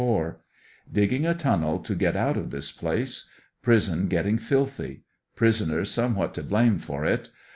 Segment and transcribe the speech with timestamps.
[0.91, 3.29] —Digging a tunnel to get out of this place.
[3.61, 5.03] Prison getting filthy.
[5.35, 7.29] Prisoners somewhat to blame for it.